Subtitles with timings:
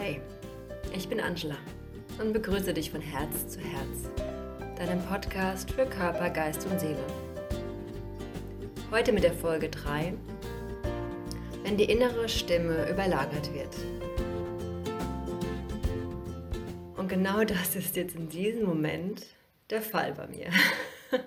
[0.00, 0.20] Hi,
[0.94, 1.56] ich bin Angela
[2.20, 4.08] und begrüße dich von Herz zu Herz,
[4.76, 7.04] deinem Podcast für Körper, Geist und Seele.
[8.92, 10.14] Heute mit der Folge 3,
[11.64, 13.74] wenn die innere Stimme überlagert wird.
[16.96, 19.26] Und genau das ist jetzt in diesem Moment
[19.68, 20.50] der Fall bei mir.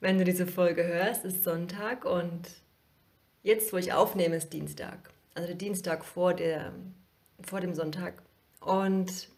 [0.00, 2.50] wenn du diese Folge hörst, ist Sonntag und
[3.42, 5.10] jetzt, wo ich aufnehme, ist Dienstag.
[5.34, 6.74] Also der Dienstag vor der
[7.46, 8.22] vor dem Sonntag.
[8.60, 9.28] Und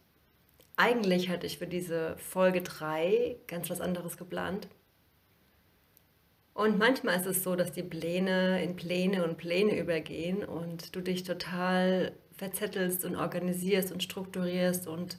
[0.77, 4.69] eigentlich hatte ich für diese Folge 3 ganz was anderes geplant.
[6.55, 11.01] Und manchmal ist es so, dass die Pläne in Pläne und Pläne übergehen und du
[11.01, 15.19] dich total verzettelst und organisierst und strukturierst und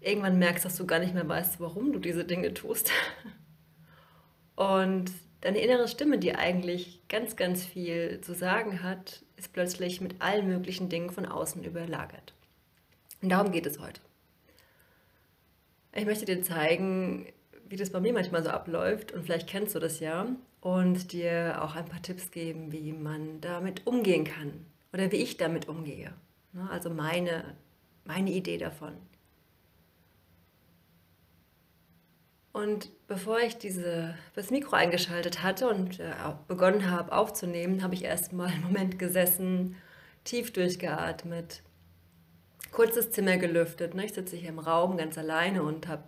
[0.00, 2.90] irgendwann merkst, dass du gar nicht mehr weißt, warum du diese Dinge tust.
[4.56, 10.20] Und deine innere Stimme, die eigentlich ganz, ganz viel zu sagen hat, ist plötzlich mit
[10.20, 12.34] allen möglichen Dingen von außen überlagert.
[13.22, 14.00] Und darum geht es heute.
[15.94, 17.26] Ich möchte dir zeigen,
[17.68, 20.26] wie das bei mir manchmal so abläuft und vielleicht kennst du das ja
[20.60, 25.36] und dir auch ein paar Tipps geben, wie man damit umgehen kann oder wie ich
[25.36, 26.12] damit umgehe.
[26.52, 27.56] Ne, also meine,
[28.04, 28.94] meine Idee davon.
[32.56, 36.14] Und bevor ich diese, das Mikro eingeschaltet hatte und äh,
[36.48, 39.76] begonnen habe aufzunehmen, habe ich erst mal einen Moment gesessen,
[40.24, 41.62] tief durchgeatmet,
[42.72, 43.92] kurz das Zimmer gelüftet.
[43.92, 44.06] Ne?
[44.06, 46.04] Ich sitze hier im Raum ganz alleine und habe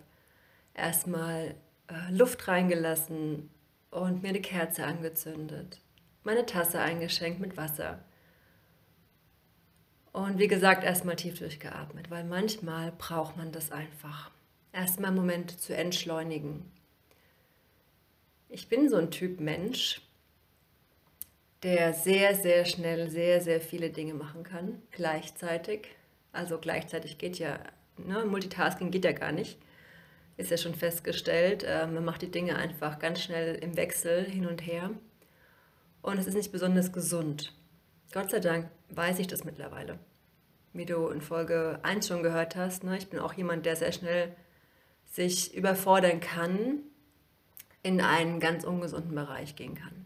[0.73, 1.53] erst mal
[1.87, 3.51] äh, Luft reingelassen
[3.91, 5.81] und mir eine Kerze angezündet,
[6.23, 7.99] meine Tasse eingeschenkt mit Wasser.
[10.13, 14.31] Und wie gesagt, erst mal tief durchgeatmet, weil manchmal braucht man das einfach
[14.71, 16.63] erstmal einen Moment zu entschleunigen.
[18.49, 20.01] Ich bin so ein Typ Mensch,
[21.63, 25.87] der sehr, sehr schnell sehr, sehr viele Dinge machen kann, gleichzeitig.
[26.31, 27.59] Also gleichzeitig geht ja,
[27.97, 29.57] ne, Multitasking geht ja gar nicht,
[30.37, 31.63] ist ja schon festgestellt.
[31.63, 34.91] Äh, man macht die Dinge einfach ganz schnell im Wechsel hin und her.
[36.01, 37.53] Und es ist nicht besonders gesund.
[38.13, 39.99] Gott sei Dank weiß ich das mittlerweile.
[40.71, 43.91] Wie du in Folge 1 schon gehört hast, ne, ich bin auch jemand, der sehr
[43.91, 44.35] schnell
[45.09, 46.83] sich überfordern kann,
[47.81, 50.05] in einen ganz ungesunden Bereich gehen kann.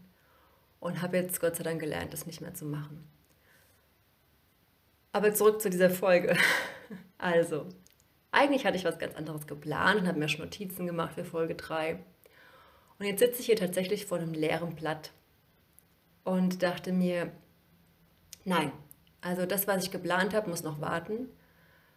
[0.80, 3.08] Und habe jetzt Gott sei Dank gelernt, das nicht mehr zu machen.
[5.12, 6.36] Aber zurück zu dieser Folge.
[7.16, 7.66] Also,
[8.32, 11.54] eigentlich hatte ich was ganz anderes geplant und habe mir schon Notizen gemacht für Folge
[11.54, 11.98] 3.
[12.98, 15.12] Und jetzt sitze ich hier tatsächlich vor einem leeren Blatt
[16.24, 17.32] und dachte mir,
[18.44, 18.70] nein,
[19.22, 21.30] also das, was ich geplant habe, muss noch warten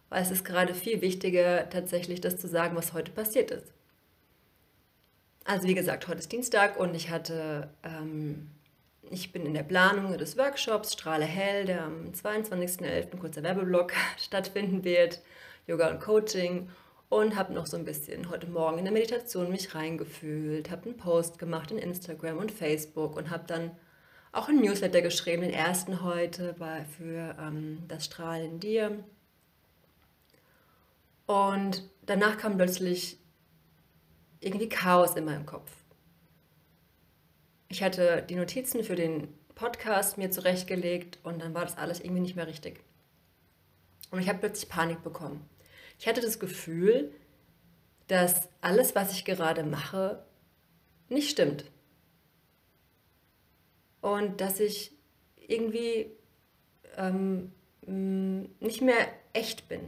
[0.10, 3.74] weil es ist gerade viel wichtiger, tatsächlich das zu sagen, was heute passiert ist.
[5.44, 8.50] Also wie gesagt, heute ist Dienstag und ich hatte, ähm,
[9.10, 13.18] ich bin in der Planung des Workshops Strahle Hell, der am 22.11.
[13.18, 15.22] kurzer Werbeblock stattfinden wird,
[15.66, 16.70] Yoga und Coaching
[17.10, 20.98] und habe noch so ein bisschen heute Morgen in der Meditation mich reingefühlt, habe einen
[20.98, 23.72] Post gemacht in Instagram und Facebook und habe dann
[24.34, 29.04] auch einen Newsletter geschrieben, den ersten heute bei, für ähm, das Strahlen in dir
[31.28, 33.20] und danach kam plötzlich
[34.40, 35.72] irgendwie Chaos in meinem Kopf.
[37.70, 42.22] Ich hatte die Notizen für den Podcast mir zurechtgelegt und dann war das alles irgendwie
[42.22, 42.80] nicht mehr richtig.
[44.10, 45.48] Und ich habe plötzlich Panik bekommen.
[46.00, 47.12] Ich hatte das Gefühl,
[48.08, 50.24] dass alles, was ich gerade mache,
[51.10, 51.66] nicht stimmt.
[54.00, 54.94] Und dass ich
[55.36, 56.12] irgendwie
[56.96, 57.52] ähm,
[57.82, 59.82] nicht mehr echt bin.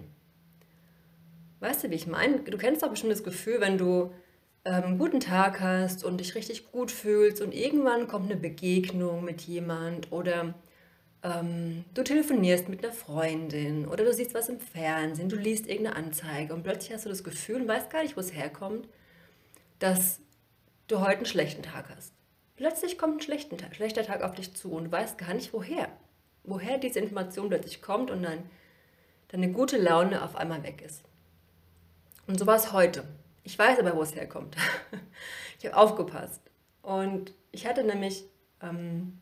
[1.59, 2.39] Weißt du, wie ich meine?
[2.39, 4.11] Du kennst doch bestimmt das Gefühl, wenn du
[4.65, 9.23] ähm, einen guten Tag hast und dich richtig gut fühlst und irgendwann kommt eine Begegnung
[9.23, 10.53] mit jemand oder
[11.23, 15.97] ähm, du telefonierst mit einer Freundin oder du siehst was im Fernsehen, du liest irgendeine
[15.97, 18.87] Anzeige und plötzlich hast du das Gefühl und weißt gar nicht, wo es herkommt,
[19.79, 20.19] dass
[20.87, 22.13] du heute einen schlechten Tag hast.
[22.55, 25.53] Plötzlich kommt ein schlechter Tag, schlechter Tag auf dich zu und du weißt gar nicht,
[25.53, 25.89] woher.
[26.43, 28.39] Woher diese Information plötzlich kommt und dann
[29.29, 31.08] deine gute Laune auf einmal weg ist.
[32.29, 33.05] Und so war es heute.
[33.43, 34.55] Ich weiß aber, wo es herkommt.
[35.57, 36.43] ich habe aufgepasst.
[36.83, 38.23] Und ich hatte nämlich,
[38.61, 39.17] ähm,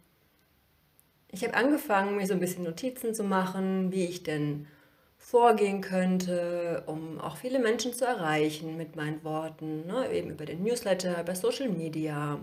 [1.32, 4.68] ich habe angefangen, mir so ein bisschen Notizen zu machen, wie ich denn
[5.18, 10.12] vorgehen könnte, um auch viele Menschen zu erreichen mit meinen Worten, ne?
[10.12, 12.40] eben über den Newsletter, über Social Media,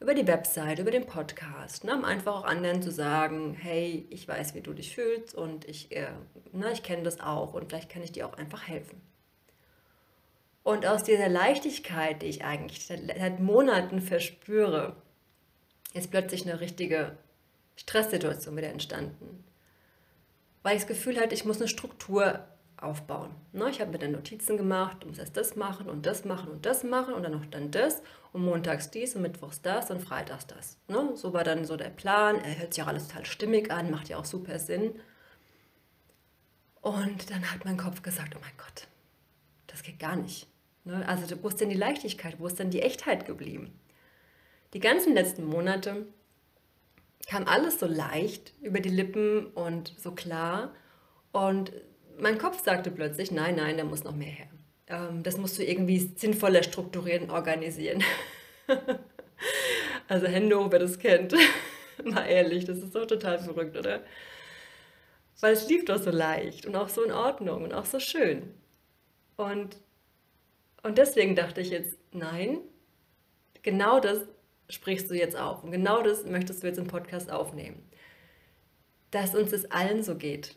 [0.00, 1.94] über die Website, über den Podcast, ne?
[1.94, 5.94] um einfach auch anderen zu sagen, hey, ich weiß, wie du dich fühlst und ich,
[5.94, 6.08] äh,
[6.50, 9.00] ne, ich kenne das auch und vielleicht kann ich dir auch einfach helfen.
[10.68, 14.96] Und aus dieser Leichtigkeit, die ich eigentlich seit Monaten verspüre,
[15.94, 17.16] ist plötzlich eine richtige
[17.76, 19.44] Stresssituation wieder entstanden.
[20.62, 22.44] weil ich das Gefühl hatte, ich muss eine Struktur
[22.76, 23.30] aufbauen.
[23.52, 23.70] Ne?
[23.70, 26.66] Ich habe mir dann Notizen gemacht, du musst erst das machen und das machen und
[26.66, 28.02] das machen und dann noch dann das
[28.34, 30.76] und montags dies und mittwochs das und freitags das.
[30.86, 31.12] Ne?
[31.14, 32.36] So war dann so der Plan.
[32.44, 35.00] Er hört sich auch alles total stimmig an, macht ja auch super Sinn.
[36.82, 38.86] Und dann hat mein Kopf gesagt, oh mein Gott,
[39.66, 40.46] das geht gar nicht.
[40.88, 41.06] Ne?
[41.06, 43.78] Also wo ist denn die Leichtigkeit, wo ist denn die Echtheit geblieben?
[44.72, 46.06] Die ganzen letzten Monate
[47.28, 50.74] kam alles so leicht über die Lippen und so klar.
[51.32, 51.72] Und
[52.18, 54.48] mein Kopf sagte plötzlich, nein, nein, da muss noch mehr her.
[54.86, 58.02] Ähm, das musst du irgendwie sinnvoller strukturieren, organisieren.
[60.08, 61.34] also Hände hoch, wer das kennt.
[62.04, 64.02] Mal ehrlich, das ist so total verrückt, oder?
[65.40, 68.54] Weil es lief doch so leicht und auch so in Ordnung und auch so schön.
[69.36, 69.76] Und,
[70.88, 72.60] und deswegen dachte ich jetzt, nein,
[73.60, 74.20] genau das
[74.70, 75.62] sprichst du jetzt auf.
[75.62, 77.86] Und genau das möchtest du jetzt im Podcast aufnehmen.
[79.10, 80.56] Dass uns es allen so geht.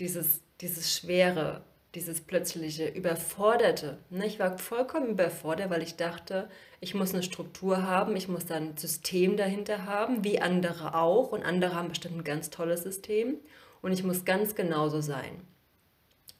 [0.00, 1.64] Dieses, dieses Schwere,
[1.94, 3.96] dieses plötzliche Überforderte.
[4.10, 6.50] Ne, ich war vollkommen überfordert, weil ich dachte,
[6.80, 11.32] ich muss eine Struktur haben, ich muss da ein System dahinter haben, wie andere auch.
[11.32, 13.38] Und andere haben bestimmt ein ganz tolles System.
[13.80, 15.40] Und ich muss ganz genauso sein.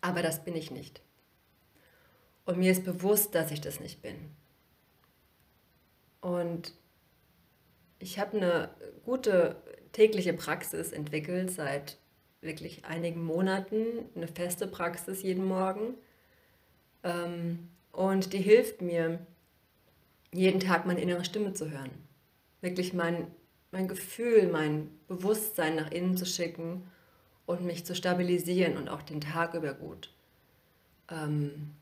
[0.03, 1.01] Aber das bin ich nicht.
[2.45, 4.17] Und mir ist bewusst, dass ich das nicht bin.
[6.21, 6.73] Und
[7.99, 8.71] ich habe eine
[9.05, 9.57] gute
[9.93, 11.99] tägliche Praxis entwickelt seit
[12.41, 15.95] wirklich einigen Monaten, eine feste Praxis jeden Morgen.
[17.03, 19.21] Ähm, und die hilft mir,
[20.33, 21.91] jeden Tag meine innere Stimme zu hören.
[22.61, 23.29] Wirklich mein,
[23.71, 26.91] mein Gefühl, mein Bewusstsein nach innen zu schicken
[27.47, 30.13] und mich zu stabilisieren und auch den Tag über gut.
[31.09, 31.75] Ähm,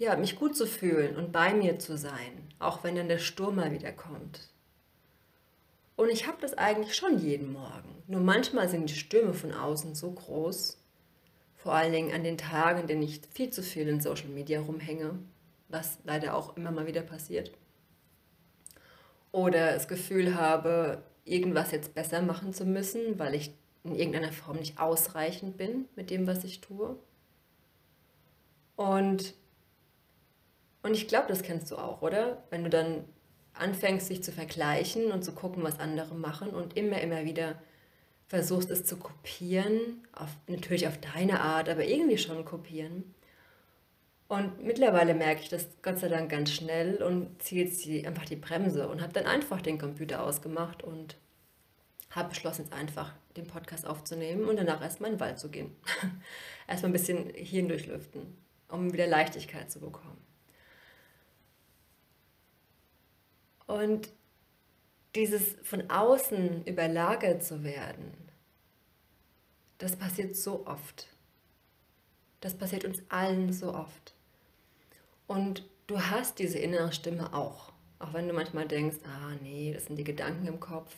[0.00, 3.56] ja, mich gut zu fühlen und bei mir zu sein, auch wenn dann der Sturm
[3.56, 4.48] mal wieder kommt.
[5.94, 8.02] Und ich habe das eigentlich schon jeden Morgen.
[8.06, 10.78] Nur manchmal sind die Stürme von außen so groß,
[11.54, 14.62] vor allen Dingen an den Tagen, in denen ich viel zu viel in Social Media
[14.62, 15.18] rumhänge,
[15.68, 17.52] was leider auch immer mal wieder passiert.
[19.32, 23.52] Oder das Gefühl habe, irgendwas jetzt besser machen zu müssen, weil ich
[23.84, 26.96] in irgendeiner Form nicht ausreichend bin mit dem, was ich tue.
[28.76, 29.34] Und,
[30.82, 32.42] und ich glaube, das kennst du auch, oder?
[32.50, 33.04] Wenn du dann
[33.54, 37.60] anfängst, sich zu vergleichen und zu gucken, was andere machen und immer, immer wieder
[38.28, 43.14] versuchst, es zu kopieren, auf, natürlich auf deine Art, aber irgendwie schon kopieren.
[44.28, 48.24] Und mittlerweile merke ich das Gott sei Dank ganz schnell und ziehe jetzt die, einfach
[48.24, 51.16] die Bremse und habe dann einfach den Computer ausgemacht und
[52.10, 55.74] habe beschlossen, jetzt einfach den Podcast aufzunehmen und danach erstmal in den Wald zu gehen.
[56.68, 58.36] erstmal ein bisschen Hirn durchlüften,
[58.68, 60.29] um wieder Leichtigkeit zu bekommen.
[63.70, 64.08] Und
[65.14, 68.12] dieses von außen überlagert zu werden,
[69.78, 71.06] das passiert so oft.
[72.40, 74.14] Das passiert uns allen so oft.
[75.28, 77.72] Und du hast diese innere Stimme auch.
[78.00, 80.92] Auch wenn du manchmal denkst, ah nee, das sind die Gedanken im Kopf.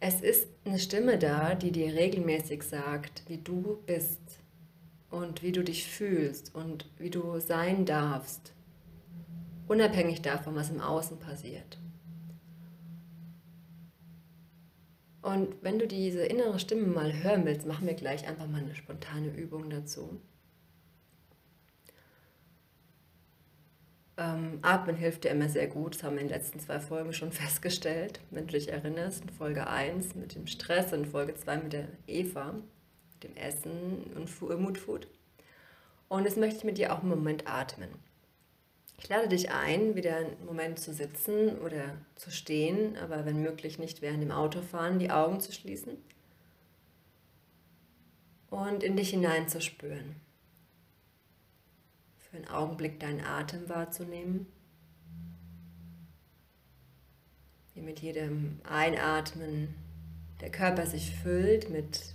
[0.00, 4.40] Es ist eine Stimme da, die dir regelmäßig sagt, wie du bist
[5.10, 8.52] und wie du dich fühlst und wie du sein darfst
[9.70, 11.78] unabhängig davon, was im Außen passiert.
[15.22, 18.74] Und wenn du diese innere Stimme mal hören willst, machen wir gleich einfach mal eine
[18.74, 20.20] spontane Übung dazu.
[24.16, 27.12] Ähm, Atmen hilft dir immer sehr gut, das haben wir in den letzten zwei Folgen
[27.12, 28.18] schon festgestellt.
[28.30, 31.86] Wenn du dich erinnerst, in Folge 1 mit dem Stress und Folge 2 mit der
[32.08, 32.54] Eva,
[33.22, 35.06] dem Essen und Moodfood.
[36.08, 38.09] Und jetzt möchte ich mit dir auch einen Moment atmen.
[39.02, 43.78] Ich lade dich ein, wieder einen Moment zu sitzen oder zu stehen, aber wenn möglich
[43.78, 45.96] nicht während dem Autofahren die Augen zu schließen
[48.50, 50.16] und in dich hineinzuspüren.
[52.18, 54.46] Für einen Augenblick deinen Atem wahrzunehmen.
[57.74, 59.74] Wie mit jedem Einatmen
[60.42, 62.14] der Körper sich füllt mit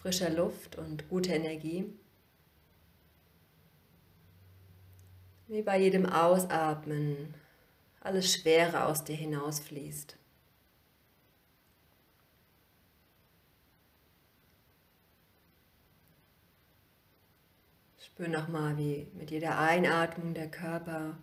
[0.00, 1.92] frischer Luft und guter Energie.
[5.54, 7.32] Wie bei jedem Ausatmen
[8.00, 10.16] alles Schwere aus dir hinausfließt.
[18.00, 21.18] Spür nochmal, wie mit jeder Einatmung der Körper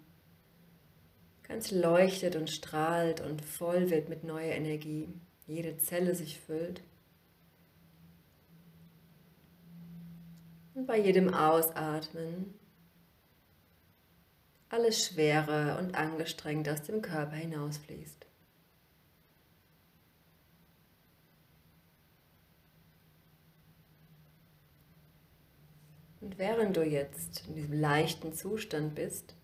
[1.43, 5.09] ganz leuchtet und strahlt und voll wird mit neuer Energie.
[5.45, 6.81] Jede Zelle sich füllt.
[10.73, 12.61] Und bei jedem Ausatmen
[14.72, 17.36] alles Schwere und angestrengt aus dem Körper
[26.22, 29.36] Und während du jetzt in diesem leichten Zustand bist,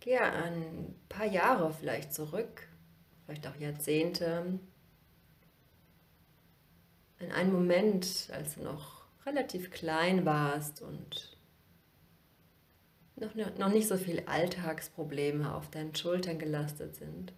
[0.00, 2.66] gehe ein paar Jahre vielleicht zurück,
[3.24, 4.58] vielleicht auch Jahrzehnte,
[7.20, 11.36] in einen Moment, als du noch relativ klein warst und
[13.16, 17.32] noch, noch nicht so viele Alltagsprobleme auf deinen Schultern gelastet sind.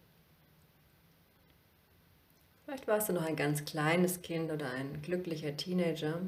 [2.65, 6.21] Vielleicht warst du noch ein ganz kleines Kind oder ein glücklicher Teenager.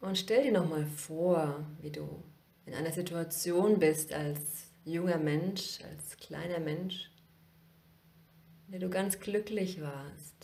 [0.00, 2.22] Und stell dir noch mal vor, wie du
[2.66, 7.10] in einer Situation bist als junger Mensch, als kleiner Mensch,
[8.66, 10.37] in der du ganz glücklich warst,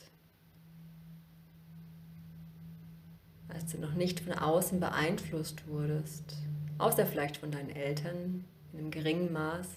[3.55, 6.37] als du noch nicht von außen beeinflusst wurdest,
[6.79, 9.69] außer vielleicht von deinen Eltern in einem geringen Maß.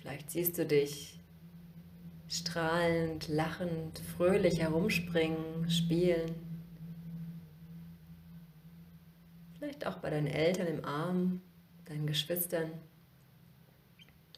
[0.00, 1.20] Vielleicht siehst du dich
[2.28, 6.34] strahlend, lachend, fröhlich herumspringen, spielen.
[9.58, 11.40] Vielleicht auch bei deinen Eltern im Arm,
[11.84, 12.70] deinen Geschwistern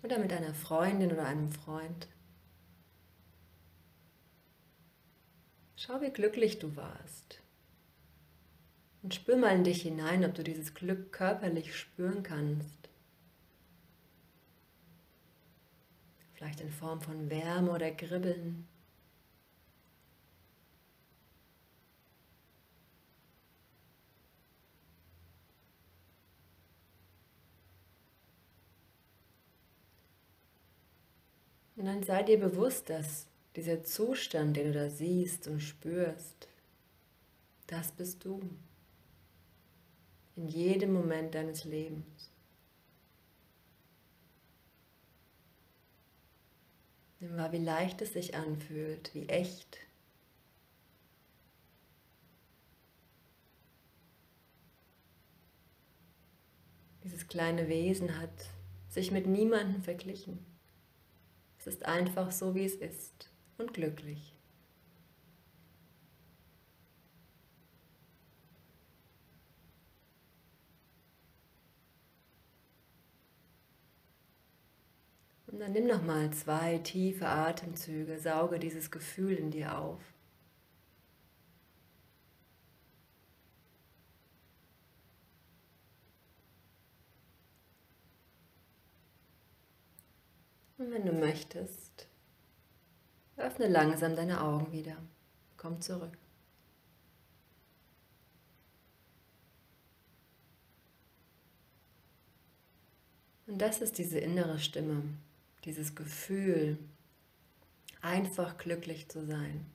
[0.03, 2.09] oder mit einer Freundin oder einem Freund.
[5.83, 7.41] Schau, wie glücklich du warst.
[9.03, 12.91] Und spür mal in dich hinein, ob du dieses Glück körperlich spüren kannst.
[16.35, 18.69] Vielleicht in Form von Wärme oder Kribbeln.
[31.77, 36.49] Und dann sei dir bewusst, dass dieser Zustand, den du da siehst und spürst,
[37.67, 38.41] das bist du.
[40.37, 42.31] In jedem Moment deines Lebens.
[47.19, 49.79] Nimm wahr, wie leicht es sich anfühlt, wie echt.
[57.05, 58.31] Dieses kleine Wesen hat
[58.89, 60.47] sich mit niemandem verglichen.
[61.59, 63.30] Es ist einfach so, wie es ist
[63.61, 64.35] und glücklich.
[75.47, 80.01] Und dann nimm noch mal zwei tiefe Atemzüge, sauge dieses Gefühl in dir auf.
[90.79, 91.90] Und wenn du möchtest,
[93.41, 94.97] öffne langsam deine Augen wieder.
[95.57, 96.17] Komm zurück.
[103.47, 105.03] Und das ist diese innere Stimme,
[105.65, 106.79] dieses Gefühl,
[108.01, 109.67] einfach glücklich zu sein.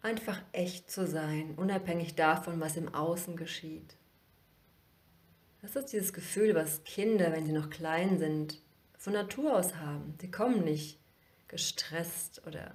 [0.00, 3.96] Einfach echt zu sein, unabhängig davon, was im Außen geschieht.
[5.60, 8.60] Das ist dieses Gefühl, was Kinder, wenn sie noch klein sind,
[8.98, 10.14] von Natur aus haben.
[10.20, 10.98] Sie kommen nicht
[11.48, 12.72] gestresst oder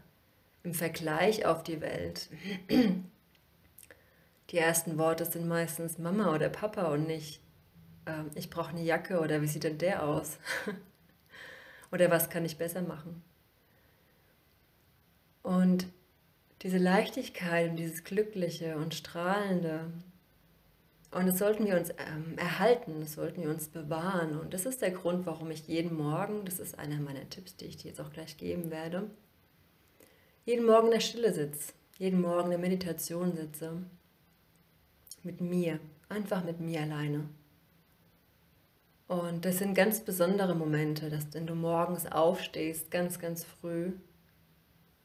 [0.64, 2.30] im Vergleich auf die Welt.
[4.50, 7.42] Die ersten Worte sind meistens Mama oder Papa und nicht
[8.10, 10.38] äh, ich brauche eine Jacke oder wie sieht denn der aus?
[11.92, 13.24] oder was kann ich besser machen?
[15.44, 15.88] Und
[16.62, 19.92] diese Leichtigkeit und dieses Glückliche und Strahlende
[21.12, 24.40] und das sollten wir uns ähm, erhalten, das sollten wir uns bewahren.
[24.40, 27.66] Und das ist der Grund, warum ich jeden Morgen, das ist einer meiner Tipps, die
[27.66, 29.10] ich dir jetzt auch gleich geben werde,
[30.46, 33.84] jeden Morgen in der Stille sitze, jeden Morgen in der Meditation sitze.
[35.24, 37.28] Mit mir, einfach mit mir alleine.
[39.08, 43.94] Und das sind ganz besondere Momente, dass wenn du morgens aufstehst, ganz, ganz früh,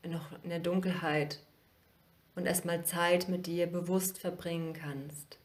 [0.06, 1.40] noch in der Dunkelheit
[2.37, 5.38] und erstmal Zeit mit dir bewusst verbringen kannst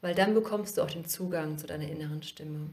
[0.00, 2.70] weil dann bekommst du auch den Zugang zu deiner inneren Stimme.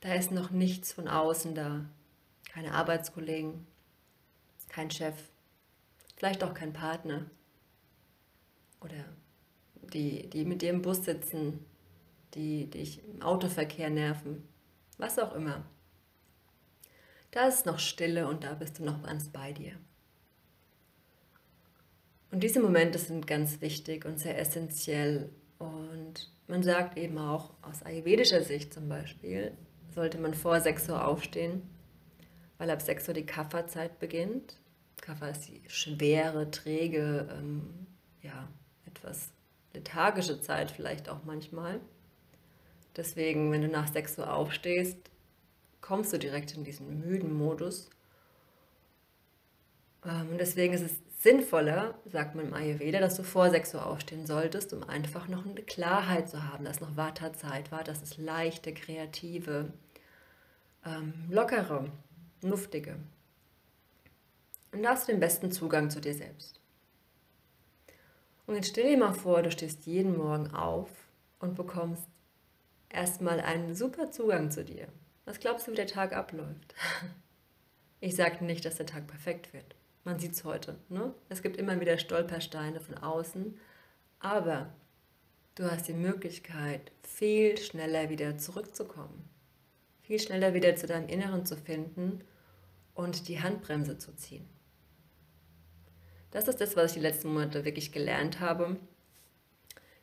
[0.00, 1.84] Da ist noch nichts von außen da.
[2.50, 3.66] Keine Arbeitskollegen,
[4.68, 5.14] kein Chef,
[6.16, 7.26] vielleicht auch kein Partner.
[8.80, 9.04] Oder
[9.92, 11.64] die, die mit dir im Bus sitzen,
[12.34, 14.46] die dich im Autoverkehr nerven,
[14.98, 15.64] was auch immer.
[17.30, 19.72] Da ist noch Stille und da bist du noch ganz bei dir.
[22.30, 27.82] Und diese Momente sind ganz wichtig und sehr essentiell, und man sagt eben auch aus
[27.82, 29.52] ayurvedischer Sicht zum Beispiel,
[29.94, 31.62] sollte man vor 6 Uhr aufstehen,
[32.58, 34.58] weil ab 6 Uhr die Kafferzeit beginnt.
[35.00, 37.86] Kaffer ist die schwere, träge, ähm,
[38.22, 38.48] ja,
[38.86, 39.30] etwas
[39.74, 41.80] lethargische Zeit vielleicht auch manchmal.
[42.96, 44.98] Deswegen, wenn du nach 6 Uhr aufstehst,
[45.80, 47.90] kommst du direkt in diesen müden Modus.
[50.04, 53.86] Ähm, und deswegen ist es sinnvoller, sagt man im Ayurveda, dass du vor 6 Uhr
[53.86, 58.18] aufstehen solltest, um einfach noch eine Klarheit zu haben, dass noch Vata-Zeit war, dass es
[58.18, 59.72] leichte, kreative,
[60.84, 61.90] ähm, lockere,
[62.42, 62.96] nuftige.
[64.72, 66.60] Und da hast du den besten Zugang zu dir selbst.
[68.46, 70.90] Und jetzt stell dir mal vor, du stehst jeden Morgen auf
[71.40, 72.06] und bekommst
[72.90, 74.88] erstmal einen super Zugang zu dir.
[75.24, 76.74] Was glaubst du, wie der Tag abläuft?
[77.98, 79.74] Ich sage nicht, dass der Tag perfekt wird.
[80.06, 80.78] Man sieht es heute.
[80.88, 81.12] Ne?
[81.28, 83.58] Es gibt immer wieder Stolpersteine von außen.
[84.20, 84.72] Aber
[85.56, 89.28] du hast die Möglichkeit, viel schneller wieder zurückzukommen.
[90.02, 92.20] Viel schneller wieder zu deinem Inneren zu finden
[92.94, 94.48] und die Handbremse zu ziehen.
[96.30, 98.76] Das ist das, was ich die letzten Monate wirklich gelernt habe,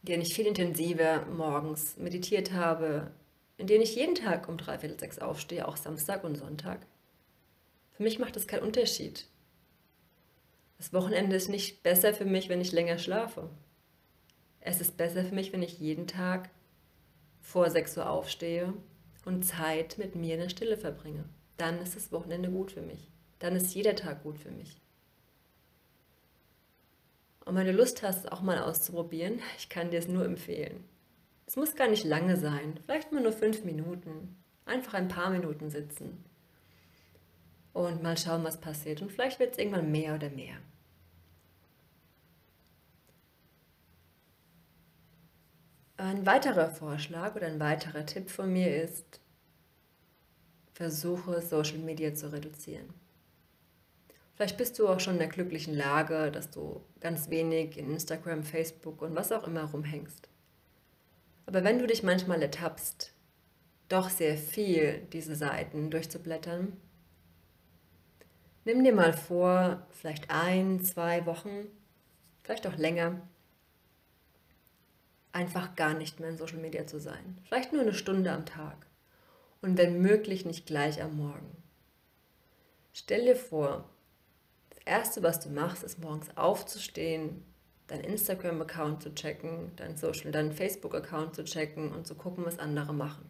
[0.01, 3.11] in denen ich viel intensiver morgens meditiert habe,
[3.55, 6.85] in denen ich jeden Tag um dreiviertel sechs aufstehe, auch Samstag und Sonntag.
[7.93, 9.29] Für mich macht das keinen Unterschied.
[10.83, 13.49] Das Wochenende ist nicht besser für mich, wenn ich länger schlafe.
[14.59, 16.49] Es ist besser für mich, wenn ich jeden Tag
[17.39, 18.73] vor 6 Uhr aufstehe
[19.23, 21.23] und Zeit mit mir in der Stille verbringe.
[21.55, 23.09] Dann ist das Wochenende gut für mich.
[23.39, 24.81] Dann ist jeder Tag gut für mich.
[27.45, 30.83] Und wenn du Lust hast, es auch mal auszuprobieren, ich kann dir es nur empfehlen.
[31.45, 34.35] Es muss gar nicht lange sein, vielleicht mal nur fünf Minuten.
[34.65, 36.25] Einfach ein paar Minuten sitzen
[37.71, 39.01] und mal schauen, was passiert.
[39.01, 40.57] Und vielleicht wird es irgendwann mehr oder mehr.
[46.03, 49.21] Ein weiterer Vorschlag oder ein weiterer Tipp von mir ist,
[50.73, 52.93] versuche Social Media zu reduzieren.
[54.35, 58.43] Vielleicht bist du auch schon in der glücklichen Lage, dass du ganz wenig in Instagram,
[58.43, 60.27] Facebook und was auch immer rumhängst.
[61.45, 63.13] Aber wenn du dich manchmal ertappst,
[63.87, 66.75] doch sehr viel diese Seiten durchzublättern,
[68.65, 71.67] nimm dir mal vor, vielleicht ein, zwei Wochen,
[72.43, 73.21] vielleicht auch länger,
[75.33, 77.37] einfach gar nicht mehr in Social Media zu sein.
[77.45, 78.87] Vielleicht nur eine Stunde am Tag.
[79.61, 81.57] Und wenn möglich nicht gleich am Morgen.
[82.93, 83.89] Stell dir vor,
[84.85, 87.45] Erste, was du machst, ist morgens aufzustehen,
[87.87, 92.93] deinen Instagram-Account zu checken, deinen Social, deinen Facebook-Account zu checken und zu gucken, was andere
[92.93, 93.25] machen.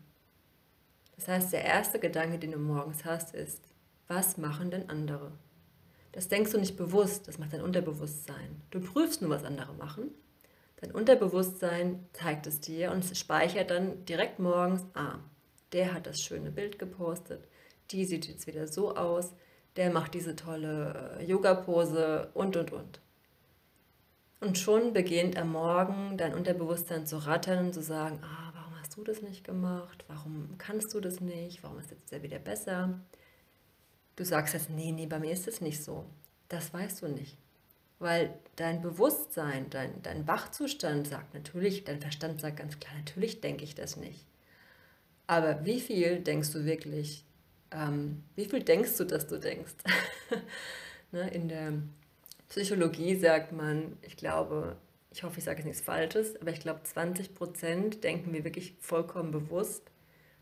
[1.16, 3.62] Das heißt, der erste Gedanke, den du morgens hast, ist,
[4.08, 5.32] was machen denn andere?
[6.12, 8.62] Das denkst du nicht bewusst, das macht dein Unterbewusstsein.
[8.72, 10.12] Du prüfst nur, was andere machen.
[10.84, 15.20] Dein Unterbewusstsein zeigt es dir und speichert dann direkt morgens, ah,
[15.72, 17.48] der hat das schöne Bild gepostet,
[17.92, 19.32] die sieht jetzt wieder so aus,
[19.78, 23.00] der macht diese tolle äh, Yoga-Pose und, und, und.
[24.42, 28.98] Und schon beginnt am Morgen dein Unterbewusstsein zu rattern und zu sagen, ah, warum hast
[28.98, 30.04] du das nicht gemacht?
[30.10, 31.64] Warum kannst du das nicht?
[31.64, 33.00] Warum ist jetzt der wieder besser?
[34.18, 36.04] Du sagst jetzt, nee, nee, bei mir ist es nicht so.
[36.50, 37.38] Das weißt du nicht.
[38.00, 43.64] Weil dein Bewusstsein, dein, dein Wachzustand sagt natürlich, dein Verstand sagt ganz klar, natürlich denke
[43.64, 44.26] ich das nicht.
[45.28, 47.26] Aber wie viel denkst du wirklich,
[47.72, 49.76] ähm, wie viel denkst du, dass du denkst?
[51.12, 51.74] ne, in der
[52.50, 54.76] Psychologie sagt man, ich glaube,
[55.12, 58.76] ich hoffe, ich sage jetzt nichts Falsches, aber ich glaube, 20 Prozent denken wir wirklich
[58.80, 59.90] vollkommen bewusst,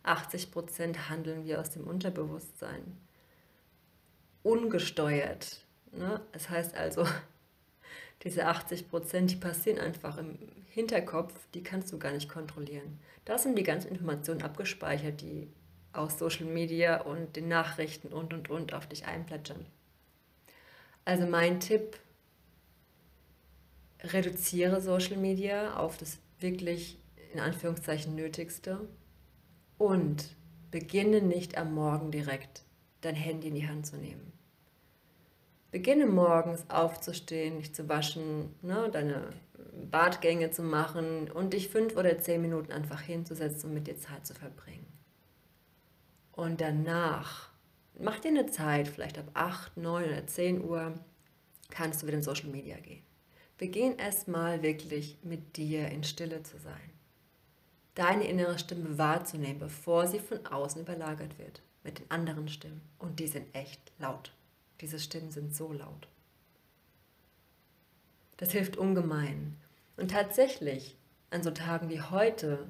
[0.03, 2.97] 80 Prozent handeln wir aus dem Unterbewusstsein.
[4.43, 5.65] Ungesteuert.
[5.91, 6.21] Ne?
[6.31, 7.05] Das heißt also,
[8.23, 12.99] diese 80 Prozent, die passieren einfach im Hinterkopf, die kannst du gar nicht kontrollieren.
[13.25, 15.49] Da sind die ganzen Informationen abgespeichert, die
[15.93, 19.65] aus Social Media und den Nachrichten und und und auf dich einplätschern.
[21.03, 21.97] Also mein Tipp,
[24.03, 26.97] reduziere Social Media auf das wirklich
[27.34, 28.88] in Anführungszeichen Nötigste
[29.77, 30.36] und
[30.69, 32.63] beginne nicht am Morgen direkt
[33.01, 34.31] dein Handy in die Hand zu nehmen.
[35.71, 39.29] Beginne morgens aufzustehen, dich zu waschen, ne, deine
[39.89, 44.27] Badgänge zu machen und dich fünf oder zehn Minuten einfach hinzusetzen und mit dir Zeit
[44.27, 44.86] zu verbringen.
[46.34, 47.49] Und danach,
[47.99, 50.93] mach dir eine Zeit, vielleicht ab 8, 9 oder 10 Uhr,
[51.69, 53.03] kannst du wieder in Social Media gehen.
[53.57, 56.89] Beginn erstmal wirklich mit dir in Stille zu sein.
[57.95, 62.81] Deine innere Stimme wahrzunehmen, bevor sie von außen überlagert wird mit den anderen Stimmen.
[62.97, 64.34] Und die sind echt laut.
[64.82, 66.08] Diese Stimmen sind so laut.
[68.38, 69.56] Das hilft ungemein.
[69.98, 70.98] Und tatsächlich,
[71.30, 72.67] an so Tagen wie heute,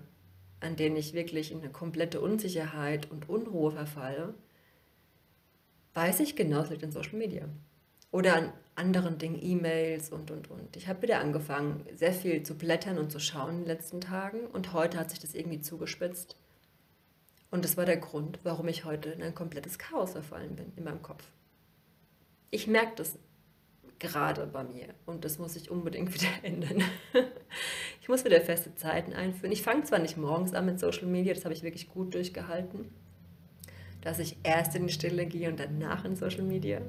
[0.60, 4.34] an denen ich wirklich in eine komplette Unsicherheit und Unruhe verfalle,
[5.93, 7.47] weiß ich genau, es liegt in Social Media.
[8.12, 10.76] Oder an anderen Dingen, E-Mails und, und, und.
[10.76, 14.47] Ich habe wieder angefangen, sehr viel zu blättern und zu schauen in den letzten Tagen
[14.47, 16.36] und heute hat sich das irgendwie zugespitzt.
[17.50, 20.84] Und das war der Grund, warum ich heute in ein komplettes Chaos verfallen bin in
[20.84, 21.24] meinem Kopf.
[22.51, 23.17] Ich merke das
[23.97, 26.83] gerade bei mir und das muss ich unbedingt wieder ändern.
[28.01, 29.51] ich muss wieder feste Zeiten einführen.
[29.51, 32.93] Ich fange zwar nicht morgens an mit Social Media, das habe ich wirklich gut durchgehalten,
[34.01, 36.81] dass ich erst in die Stille gehe und danach in Social Media.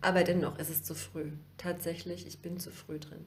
[0.00, 1.32] Aber dennoch ist es zu früh.
[1.56, 3.24] Tatsächlich, ich bin zu früh drin.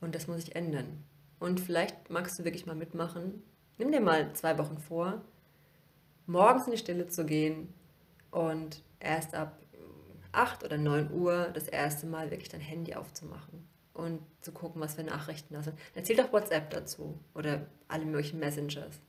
[0.00, 1.02] Und das muss ich ändern.
[1.40, 3.42] Und vielleicht magst du wirklich mal mitmachen.
[3.78, 5.22] Nimm dir mal zwei Wochen vor,
[6.26, 7.74] morgens in die Stille zu gehen
[8.30, 9.58] und erst ab
[10.32, 14.94] 8 oder 9 Uhr das erste Mal wirklich dein Handy aufzumachen und zu gucken, was
[14.94, 15.78] für Nachrichten da sind.
[15.94, 19.00] Erzähl doch WhatsApp dazu oder alle möglichen Messengers.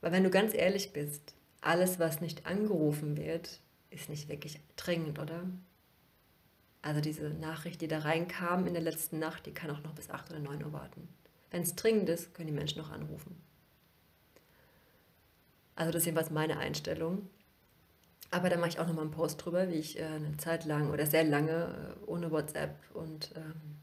[0.00, 5.18] Weil wenn du ganz ehrlich bist, alles, was nicht angerufen wird, ist nicht wirklich dringend,
[5.18, 5.44] oder?
[6.82, 10.08] Also diese Nachricht, die da reinkam in der letzten Nacht, die kann auch noch bis
[10.08, 11.08] 8 oder 9 Uhr warten.
[11.50, 13.36] Wenn es dringend ist, können die Menschen noch anrufen.
[15.74, 17.28] Also das ist jedenfalls meine Einstellung.
[18.30, 20.90] Aber da mache ich auch nochmal einen Post drüber, wie ich äh, eine Zeit lang
[20.90, 23.76] oder sehr lange äh, ohne WhatsApp und ähm,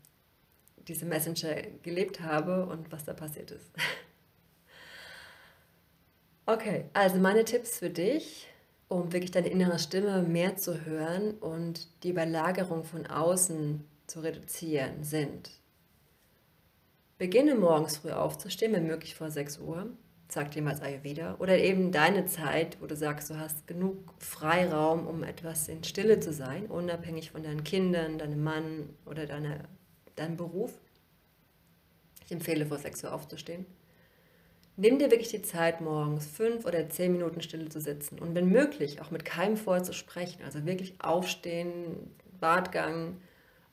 [0.88, 3.70] diese Messenger gelebt habe und was da passiert ist.
[6.46, 8.48] okay, also meine Tipps für dich,
[8.88, 15.04] um wirklich deine innere Stimme mehr zu hören und die Überlagerung von außen zu reduzieren,
[15.04, 15.52] sind,
[17.18, 19.90] beginne morgens früh aufzustehen, wenn möglich vor 6 Uhr
[20.30, 25.24] sagt jemals Ayurveda, oder eben deine Zeit, wo du sagst, du hast genug Freiraum, um
[25.24, 29.64] etwas in Stille zu sein, unabhängig von deinen Kindern, deinem Mann oder deine,
[30.16, 30.74] deinem Beruf.
[32.26, 33.66] Ich empfehle, vor 6 Uhr aufzustehen.
[34.76, 38.50] Nimm dir wirklich die Zeit, morgens fünf oder zehn Minuten Stille zu sitzen und wenn
[38.50, 40.44] möglich auch mit keinem vorher zu sprechen.
[40.44, 43.18] Also wirklich aufstehen, Badgang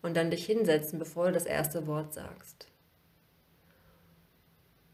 [0.01, 2.69] und dann dich hinsetzen, bevor du das erste Wort sagst.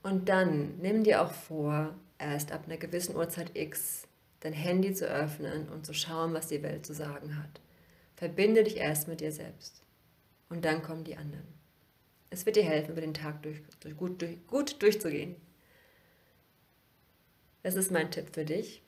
[0.02, 4.06] Und dann nimm dir auch vor, erst ab einer gewissen Uhrzeit X
[4.40, 7.60] dein Handy zu öffnen und zu schauen, was die Welt zu sagen hat.
[8.16, 9.82] Verbinde dich erst mit dir selbst.
[10.48, 11.46] Und dann kommen die anderen.
[12.30, 15.36] Es wird dir helfen, über den Tag durch, durch, gut, durch, gut durchzugehen.
[17.62, 18.82] Das ist mein Tipp für dich.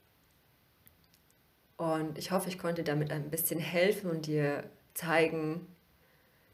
[1.76, 5.66] Und ich hoffe, ich konnte damit ein bisschen helfen und dir zeigen,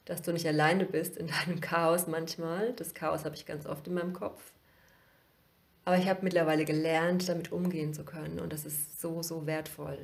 [0.09, 2.73] dass du nicht alleine bist in deinem Chaos manchmal.
[2.73, 4.53] Das Chaos habe ich ganz oft in meinem Kopf.
[5.85, 9.99] Aber ich habe mittlerweile gelernt, damit umgehen zu können und das ist so, so wertvoll.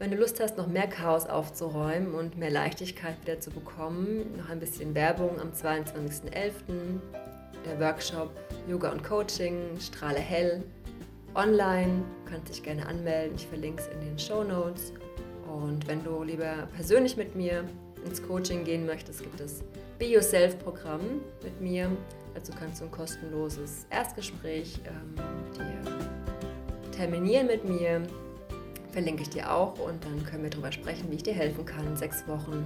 [0.00, 4.48] Wenn du Lust hast, noch mehr Chaos aufzuräumen und mehr Leichtigkeit wieder zu bekommen, noch
[4.48, 6.52] ein bisschen Werbung am 22.11.
[7.64, 8.30] Der Workshop
[8.68, 10.62] Yoga und Coaching, Strahle hell,
[11.34, 14.92] online, du kannst dich gerne anmelden, ich verlinke es in den Show Notes.
[15.48, 17.64] Und wenn du lieber persönlich mit mir
[18.08, 19.62] ins Coaching gehen möchtest, gibt es
[19.98, 21.90] Be Yourself-Programm mit mir.
[22.34, 25.14] Dazu kannst du ein kostenloses Erstgespräch ähm,
[25.54, 28.02] dir terminieren mit mir.
[28.90, 31.96] Verlinke ich dir auch und dann können wir darüber sprechen, wie ich dir helfen kann,
[31.96, 32.64] sechs Wochen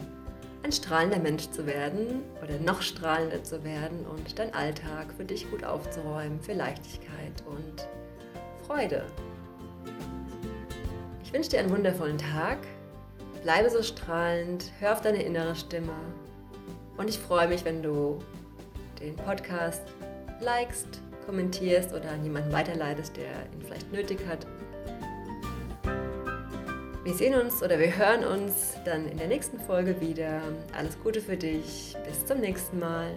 [0.62, 5.50] ein strahlender Mensch zu werden oder noch strahlender zu werden und deinen Alltag für dich
[5.50, 7.88] gut aufzuräumen, für Leichtigkeit und
[8.66, 9.04] Freude.
[11.24, 12.58] Ich wünsche dir einen wundervollen Tag.
[13.42, 15.92] Bleibe so strahlend, hör auf deine innere Stimme
[16.96, 18.18] und ich freue mich, wenn du
[19.00, 19.82] den Podcast
[20.40, 24.46] likest, kommentierst oder an jemanden weiterleitest, der ihn vielleicht nötig hat.
[27.02, 30.40] Wir sehen uns oder wir hören uns dann in der nächsten Folge wieder.
[30.78, 31.96] Alles Gute für dich.
[32.06, 33.10] Bis zum nächsten Mal.